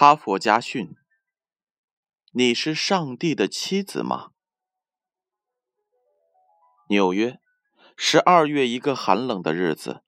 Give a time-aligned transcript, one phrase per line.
[0.00, 0.94] 哈佛家训：
[2.30, 4.30] 你是上帝的妻子吗？
[6.88, 7.40] 纽约，
[7.96, 10.04] 十二月一个寒冷的日子，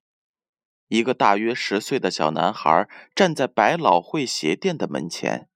[0.87, 5.51] 一个大约十岁的小男孩站在百老汇鞋店的门前。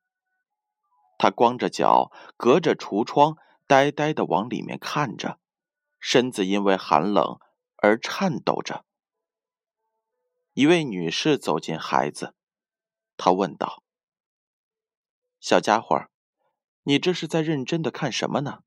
[1.16, 3.37] 他光着脚，隔着橱窗，
[3.69, 5.38] 呆呆地往里面看着，
[6.01, 7.38] 身子因为寒冷
[7.77, 8.85] 而颤抖着。
[10.55, 12.35] 一位女士走进孩子，
[13.16, 13.82] 她问道
[15.47, 16.07] ：“小家伙，
[16.84, 18.60] 你这是在认真的看什么呢？”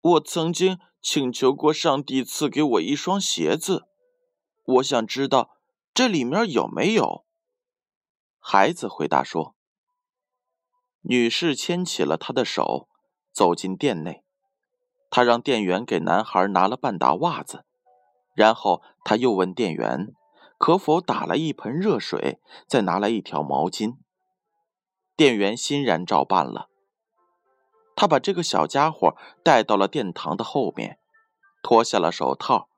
[0.00, 3.88] 我曾经请求过上帝赐给我一双鞋子，
[4.62, 5.58] 我想知道
[5.92, 7.26] 这里面有没有。
[8.38, 9.56] 孩子回答说。
[11.00, 12.88] 女士牵起了他的手，
[13.32, 14.22] 走进店内。
[15.10, 17.64] 她让店员给男孩拿了半打袜子，
[18.36, 20.14] 然后他又问店员
[20.56, 23.96] 可否打来一盆热水，再拿来一条毛巾。
[25.20, 26.70] 店员欣然照办了。
[27.94, 30.98] 他把这个小家伙带到了殿堂的后面，
[31.62, 32.70] 脱下了手套，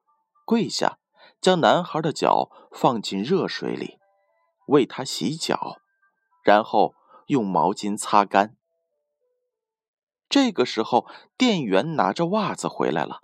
[0.45, 0.99] 跪下，
[1.41, 4.01] 将男孩的脚放进热水里，
[4.67, 5.77] 为他洗脚，
[6.43, 6.97] 然后。
[7.29, 8.57] 用毛巾擦干。
[10.29, 11.07] 这个时候，
[11.39, 13.21] 店员拿着袜子回来了。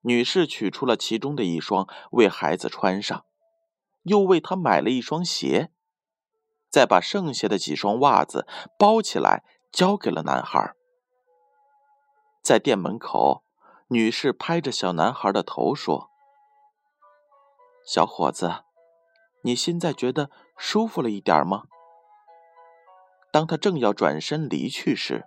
[0.00, 3.26] 女士取出了其中的一双，为孩子穿上，
[4.04, 5.70] 又为他买了一双鞋，
[6.72, 8.46] 再把剩下的几双袜子
[8.78, 10.74] 包起来，交给了男孩。
[12.42, 13.44] 在店门口，
[13.88, 16.10] 女士拍着小男孩的头说
[17.86, 18.64] ：“小伙子，
[19.42, 21.64] 你现在觉得舒服了一点吗？”
[23.30, 25.24] 当他正要转身离去时，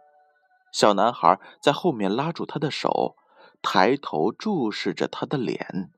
[0.74, 3.16] 小男孩在后面拉住他的手，
[3.62, 5.92] 抬头注视着他的脸。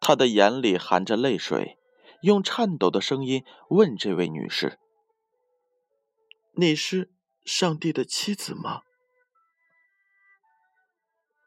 [0.00, 1.78] 他的眼里含着泪水，
[2.22, 4.78] 用颤抖的声音问这位女士
[6.56, 7.12] ：“你是
[7.44, 8.82] 上帝的妻子吗？”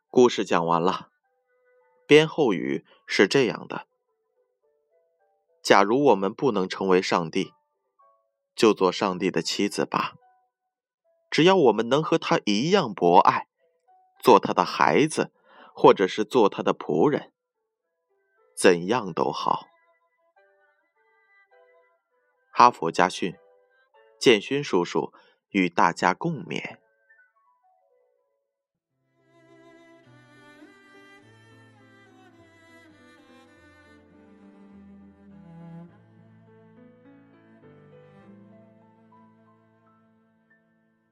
[0.09, 1.09] 故事讲完了，
[2.07, 3.85] 编后语是这样的：
[5.61, 7.53] 假如我们不能成为上帝。
[8.53, 10.13] 就做上帝的妻子吧。
[11.31, 13.47] 只要我们能和他一样博爱，
[14.21, 15.31] 做他的孩子，
[15.73, 17.31] 或者是做他的仆人，
[18.55, 19.67] 怎样都好。
[22.61, 23.33] 哈佛家训，
[24.19, 25.11] 建勋叔叔
[25.49, 26.77] 与大家共勉。